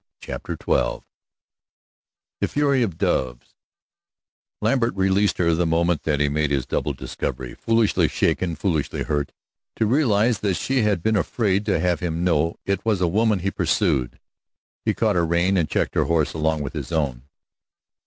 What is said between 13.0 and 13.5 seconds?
woman